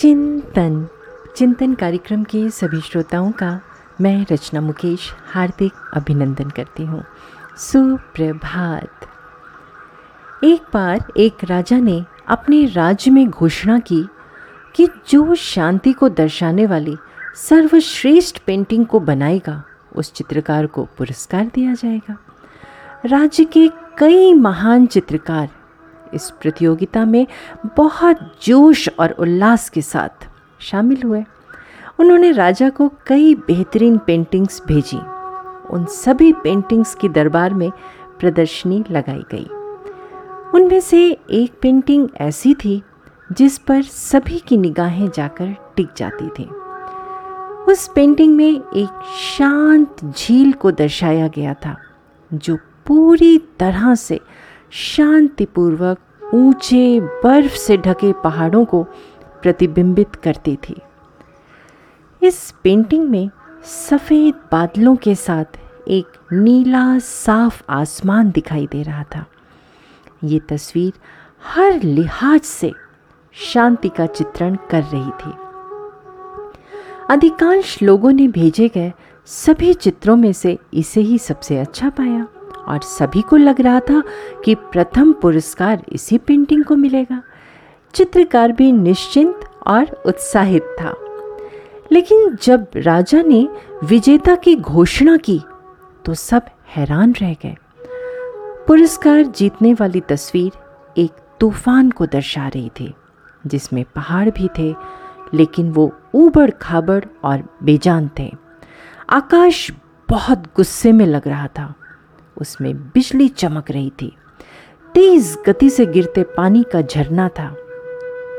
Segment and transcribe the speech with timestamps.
[0.00, 0.88] चिंतन।
[1.36, 3.60] चिंतन कार्यक्रम के सभी श्रोताओं का
[4.00, 7.04] मैं रचना मुकेश हार्दिक अभिनंदन करती हूँ।
[7.58, 8.90] सुप्रभात।
[10.44, 14.08] एक बार एक राजा ने अपने राज्य में घोषणा की
[14.74, 16.96] कि जो शांति को दर्शाने वाली
[17.36, 19.64] सर्वश्रेष्ठ पेंटिंग को बनाएगा,
[19.96, 22.18] उस चित्रकार को पुरस्कार दिया जाएगा।
[23.06, 25.48] राज्य के कई महान चित्रकार
[26.14, 27.26] इस प्रतियोगिता में
[27.76, 30.28] बहुत जोश और उल्लास के साथ
[30.60, 31.24] शामिल हुए।
[32.00, 34.98] उन्होंने राजा को कई बेहतरीन पेंटिंग्स भेजी।
[35.70, 37.70] उन सभी पेंटिंग्स की दरबार में
[38.20, 39.48] प्रदर्शनी लगाई गई।
[40.54, 42.82] उनमें से एक पेंटिंग ऐसी थी
[43.32, 46.44] जिस पर सभी की निगाहें जाकर टिक जाती थी।
[47.72, 49.02] उस पेंटिंग में एक
[49.36, 51.76] शांत झील को दर्शाया गया था,
[52.34, 52.56] जो
[52.86, 54.20] पूरी तरह से
[54.70, 55.98] शांतिपूर्वक
[56.34, 58.82] ऊँचे बर्फ़ से ढके पहाड़ों को
[59.42, 60.76] प्रतिबिंबित करती थी।
[62.22, 63.30] इस पेंटिंग में
[63.64, 65.44] सफ़ेद बादलों के साथ
[65.88, 69.26] एक नीला, साफ़ आसमान दिखाई दे रहा था।
[70.24, 70.92] ये तस्वीर
[71.44, 72.72] हर लिहाज से
[73.32, 75.32] शांति का चित्रण कर रही थी।
[77.10, 78.92] अधिकांश लोगों ने भेजे गए
[79.26, 82.26] सभी चित्रों में से इसे ही सबसे अच्छा पाया।
[82.70, 84.02] और सभी को लग रहा था
[84.44, 87.22] कि प्रथम पुरस्कार इसी पेंटिंग को मिलेगा।
[87.94, 90.94] चित्रकार भी निश्चिंत और उत्साहित था।
[91.92, 93.48] लेकिन जब राजा ने
[93.84, 95.40] विजेता की घोषणा की
[96.04, 96.42] तो सब
[96.76, 97.56] हैरान रह गए।
[98.66, 100.52] पुरस्कार जीतने वाली तस्वीर
[100.98, 102.94] एक तूफ़ान को दर्शा रही थी,
[103.46, 104.74] जिसमें पहाड़ भी थे,
[105.34, 108.32] लेकिन वो ऊबड़ खाबड़ और बेजान थे।
[109.10, 109.70] आकाश
[110.08, 111.74] बहुत गुस्से में लग रहा था।
[112.40, 114.16] उसमें बिजली चमक रही थी।
[114.94, 117.56] तेज गति से गिरते पानी का झरना था।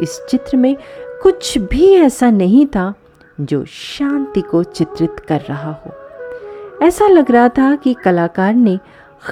[0.00, 0.76] इस चित्र में
[1.22, 2.94] कुछ भी ऐसा नहीं था
[3.40, 5.92] जो शांति को चित्रित कर रहा हो।
[6.86, 8.78] ऐसा लग रहा था कि कलाकार ने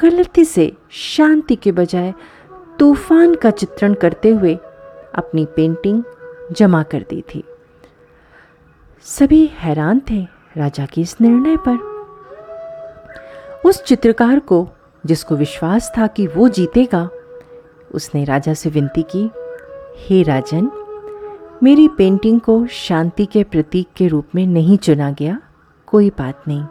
[0.02, 2.14] गलती से शांति के बजाय
[2.78, 4.54] तूफ़ान का चित्रण करते हुए
[5.14, 6.02] अपनी पेंटिंग
[6.52, 7.44] जमा कर दी थी।
[9.02, 10.26] सभी हैरान थे
[10.56, 11.97] राजा के इस निर्णय पर।
[13.64, 14.68] उस चित्रकार को,
[15.06, 17.08] जिसको विश्वास था कि वो जीतेगा,
[17.94, 19.30] उसने राजा से विनती की,
[19.98, 20.70] हे राजन,
[21.62, 25.40] मेरी पेंटिंग को शांति के प्रतीक के रूप में नहीं चुना गया,
[25.86, 26.64] कोई बात नहीं।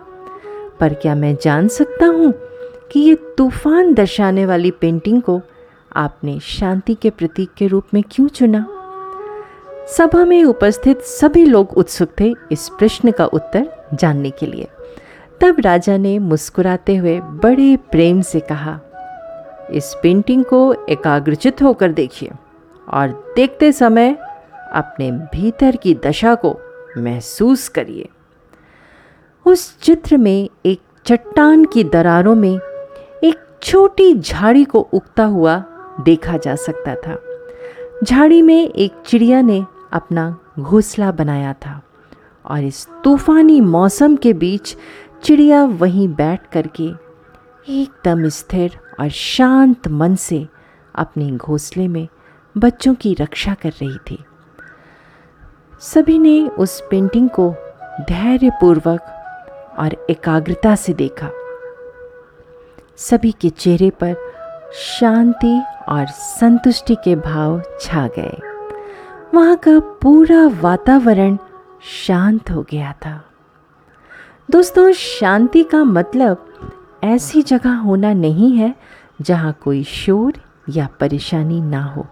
[0.80, 2.34] पर क्या मैं जान सकता हूँ
[2.92, 5.42] कि ये तूफ़ान दर्शाने वाली पेंटिंग को
[5.96, 8.68] आपने शांति के प्रतीक के रूप में क्यों चुना?
[9.88, 14.68] सभा में उपस्थित सभी लोग उत्सुक थे इस प्रश्न का उत्तर जानने के लिए।
[15.42, 18.80] तब राजा ने मुस्कुराते हुए बड़े प्रेम से कहा,
[19.72, 22.32] इस पेंटिंग को एकाग्रचित होकर देखिए
[22.90, 24.14] और देखते समय
[24.74, 26.58] अपने भीतर की दशा को
[26.98, 28.10] महसूस करिए।
[29.46, 32.60] उस चित्र में एक चट्टान की दरारों में
[33.24, 35.64] एक छोटी झाड़ी को उगता हुआ
[36.00, 37.18] देखा जा सकता था।
[38.04, 41.82] झाड़ी में एक चिड़िया ने अपना घोंसला बनाया था
[42.46, 44.76] और इस तूफानी मौसम के बीच
[45.24, 46.84] चिड़िया वहीं बैठ करके
[47.70, 50.48] एकदम स्थिर और शांत मन से
[50.96, 52.08] अपने घोंसले में
[52.58, 54.24] बच्चों की रक्षा कर रही थी।
[55.80, 57.56] सभी ने उस पेंटिंग को
[58.02, 59.02] धैर्यपूर्वक
[59.80, 61.30] और एकाग्रता से देखा।
[62.98, 64.16] सभी के चेहरे पर
[64.74, 68.38] शांति और संतुष्टि के भाव छा गए।
[69.34, 71.38] वहाँ का पूरा वातावरण
[72.06, 73.24] शांत हो गया था।
[74.52, 76.46] दोस्तों, शांति का मतलब
[77.04, 78.76] ऐसी जगह होना नहीं है
[79.22, 80.34] जहाँ कोई शोर
[80.70, 82.06] या परेशानी ना हो।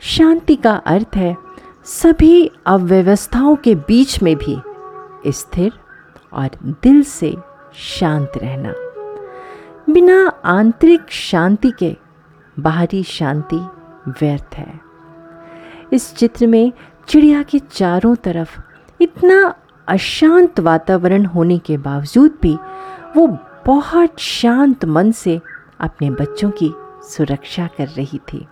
[0.00, 1.36] शांति का अर्थ है
[1.84, 4.58] सभी अव्यवस्थाओं के बीच में भी
[5.32, 5.72] स्थिर
[6.32, 7.36] और दिल से
[7.74, 8.72] शांत रहना।
[9.92, 11.96] बिना आंतरिक शांति के
[12.58, 13.60] बाहरी शांति
[14.08, 14.80] व्यर्थ है।
[15.92, 16.72] इस चित्र में
[17.08, 18.60] चिड़िया के चारों तरफ़
[19.00, 19.54] इतना
[19.88, 22.56] अशांत वातावरण होने के बावजूद भी
[23.16, 23.26] वो
[23.66, 25.40] बहुत शांत मन से
[25.80, 26.72] अपने बच्चों की
[27.04, 28.46] सुरक्षा कर रही थी।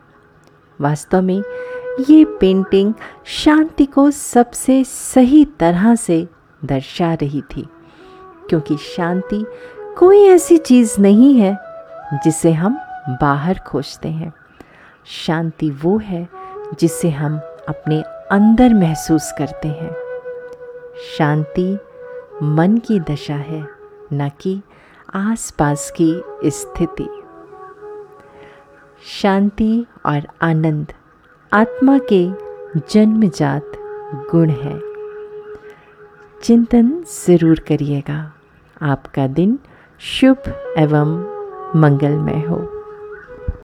[0.81, 1.43] वास्तव में
[2.11, 2.93] ये पेंटिंग
[3.25, 6.27] शांति को सबसे सही तरह से
[6.65, 7.67] दर्शा रही थी,
[8.49, 9.44] क्योंकि शांति
[9.99, 11.56] कोई ऐसी चीज़ नहीं है
[12.25, 12.79] जिसे हम
[13.21, 14.33] बाहर खोजते हैं।
[15.06, 16.27] शांति वो है
[16.81, 17.38] जिसे हम
[17.69, 18.00] अपने
[18.33, 20.06] अंदर महसूस करते हैं।
[20.96, 21.78] शांति
[22.43, 23.69] मन की दशा है,
[24.12, 24.62] न कि
[25.14, 27.08] आसपास की स्थिति।
[29.22, 30.93] शांति और आनंद
[31.52, 32.31] आत्मा के
[32.90, 33.72] जन्मजात
[34.31, 34.81] गुण है।
[36.43, 38.32] चिंतन ज़रूर करिएगा।
[38.82, 39.58] आपका दिन
[39.99, 40.42] शुभ
[40.78, 41.16] एवं
[41.81, 42.75] मंगलमय हो।